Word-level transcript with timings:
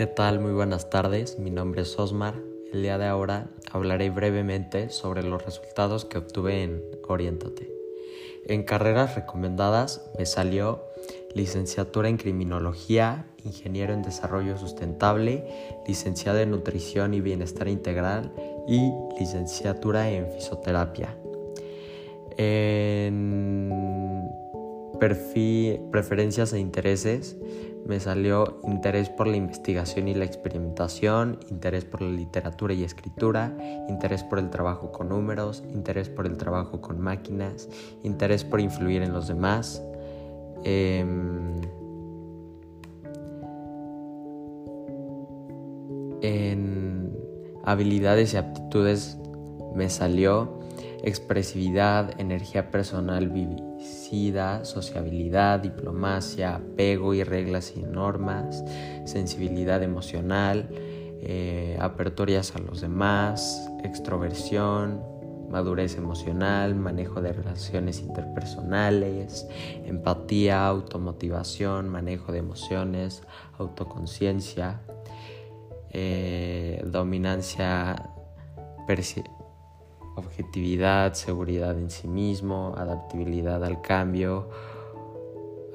¿Qué 0.00 0.06
tal? 0.06 0.40
Muy 0.40 0.52
buenas 0.52 0.88
tardes. 0.88 1.38
Mi 1.38 1.50
nombre 1.50 1.82
es 1.82 1.98
Osmar. 1.98 2.32
El 2.72 2.80
día 2.80 2.96
de 2.96 3.04
ahora 3.04 3.50
hablaré 3.70 4.08
brevemente 4.08 4.88
sobre 4.88 5.22
los 5.22 5.44
resultados 5.44 6.06
que 6.06 6.16
obtuve 6.16 6.62
en 6.62 6.82
Oriéntate. 7.06 7.70
En 8.46 8.62
carreras 8.62 9.14
recomendadas 9.14 10.10
me 10.16 10.24
salió 10.24 10.82
licenciatura 11.34 12.08
en 12.08 12.16
criminología, 12.16 13.26
ingeniero 13.44 13.92
en 13.92 14.00
desarrollo 14.00 14.56
sustentable, 14.56 15.44
licenciado 15.86 16.38
en 16.38 16.52
nutrición 16.52 17.12
y 17.12 17.20
bienestar 17.20 17.68
integral 17.68 18.32
y 18.66 18.90
licenciatura 19.18 20.08
en 20.08 20.30
fisioterapia. 20.30 21.14
Preferencias 25.00 26.52
e 26.52 26.58
intereses 26.58 27.36
me 27.86 27.98
salió 27.98 28.60
interés 28.64 29.08
por 29.08 29.26
la 29.26 29.36
investigación 29.36 30.08
y 30.08 30.14
la 30.14 30.24
experimentación, 30.24 31.40
interés 31.48 31.84
por 31.84 32.02
la 32.02 32.10
literatura 32.10 32.74
y 32.74 32.84
escritura, 32.84 33.56
interés 33.88 34.22
por 34.22 34.38
el 34.38 34.50
trabajo 34.50 34.92
con 34.92 35.08
números, 35.08 35.64
interés 35.72 36.08
por 36.08 36.26
el 36.26 36.36
trabajo 36.36 36.80
con 36.80 37.00
máquinas, 37.00 37.68
interés 38.02 38.44
por 38.44 38.60
influir 38.60 39.02
en 39.02 39.12
los 39.12 39.28
demás. 39.28 39.82
Em, 40.62 41.60
en 46.22 47.16
habilidades 47.64 48.34
y 48.34 48.36
aptitudes 48.36 49.18
me 49.74 49.88
salió 49.88 50.59
expresividad, 51.02 52.20
energía 52.20 52.70
personal 52.70 53.28
vivicida, 53.28 54.64
sociabilidad, 54.64 55.60
diplomacia, 55.60 56.56
apego 56.56 57.14
y 57.14 57.24
reglas 57.24 57.74
y 57.76 57.82
normas, 57.82 58.64
sensibilidad 59.04 59.82
emocional, 59.82 60.68
eh, 61.22 61.76
a 62.56 62.58
los 62.60 62.80
demás, 62.80 63.70
extroversión, 63.84 65.02
madurez 65.50 65.96
emocional, 65.96 66.74
manejo 66.74 67.20
de 67.20 67.32
relaciones 67.32 68.00
interpersonales, 68.00 69.46
empatía, 69.84 70.66
automotivación, 70.66 71.88
manejo 71.88 72.32
de 72.32 72.38
emociones, 72.38 73.22
autoconciencia, 73.58 74.80
eh, 75.90 76.82
dominancia 76.86 78.10
objetividad, 80.20 81.14
seguridad 81.14 81.76
en 81.76 81.90
sí 81.90 82.08
mismo, 82.08 82.74
adaptabilidad 82.76 83.64
al 83.64 83.82
cambio, 83.82 84.48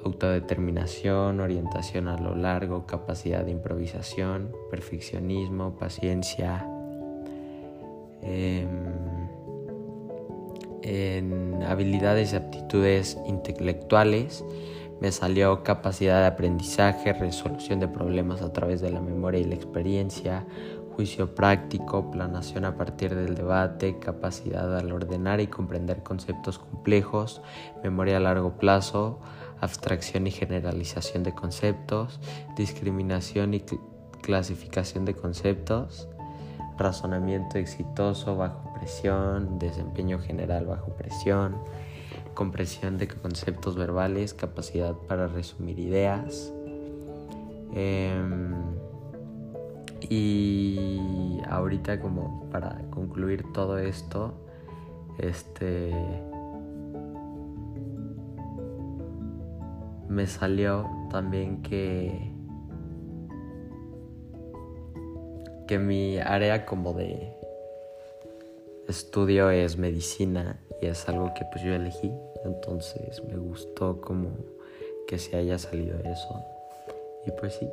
autodeterminación, 0.03 1.39
orientación 1.39 2.07
a 2.07 2.17
lo 2.17 2.35
largo, 2.35 2.85
capacidad 2.85 3.43
de 3.43 3.51
improvisación, 3.51 4.55
perfeccionismo, 4.69 5.75
paciencia. 5.77 6.65
Em, 8.21 8.69
en 10.83 11.63
habilidades 11.63 12.33
y 12.33 12.35
aptitudes 12.35 13.17
intelectuales 13.25 14.45
me 15.01 15.11
salió 15.11 15.63
capacidad 15.63 16.21
de 16.21 16.27
aprendizaje, 16.27 17.11
resolución 17.13 17.79
de 17.79 17.87
problemas 17.87 18.41
a 18.41 18.53
través 18.53 18.81
de 18.81 18.91
la 18.91 19.01
memoria 19.01 19.41
y 19.41 19.43
la 19.43 19.55
experiencia, 19.55 20.45
juicio 20.95 21.35
práctico, 21.35 22.09
planación 22.09 22.63
a 22.63 22.77
partir 22.77 23.13
del 23.13 23.35
debate, 23.35 23.99
capacidad 23.99 24.77
al 24.77 24.91
ordenar 24.93 25.41
y 25.41 25.47
comprender 25.47 26.03
conceptos 26.03 26.57
complejos, 26.57 27.41
memoria 27.83 28.17
a 28.17 28.21
largo 28.21 28.57
plazo, 28.57 29.19
abstracción 29.59 30.25
y 30.25 30.31
generalización 30.31 31.23
de 31.23 31.33
conceptos, 31.33 32.21
discriminación 32.55 33.53
y 33.53 33.63
clasificación 34.21 35.03
de 35.03 35.13
conceptos, 35.13 36.07
razonamiento 36.77 37.57
exitoso 37.57 38.37
bajo 38.37 38.73
presión, 38.73 39.59
desempeño 39.59 40.19
general 40.19 40.65
bajo 40.65 40.93
presión, 40.95 41.57
comprensión 42.33 42.97
de 42.97 43.09
conceptos 43.09 43.75
verbales, 43.75 44.33
capacidad 44.33 44.93
para 44.93 45.27
resumir 45.27 45.77
ideas. 45.79 46.53
Em, 47.73 48.74
y 50.01 51.39
ahorita 51.49 51.99
como 51.99 52.49
para 52.49 52.81
concluir 52.91 53.43
todo 53.53 53.77
esto, 53.77 54.33
este 55.19 55.91
me 60.07 60.27
salió 60.27 60.87
también 61.09 61.61
que 61.61 62.31
que 65.67 65.79
mi 65.79 66.19
área 66.19 66.65
como 66.65 66.93
de 66.93 67.33
estudio 68.87 69.49
es 69.49 69.77
medicina 69.77 70.59
y 70.81 70.85
es 70.87 71.09
algo 71.09 71.33
que 71.33 71.43
pues 71.51 71.63
yo 71.63 71.73
elegí, 71.73 72.11
entonces 72.43 73.23
me 73.23 73.35
gustó 73.35 73.99
como 73.99 74.29
que 75.07 75.17
se 75.17 75.37
haya 75.37 75.57
salido 75.57 75.97
eso. 75.99 76.43
Y 77.25 77.31
pues 77.31 77.55
sí, 77.55 77.67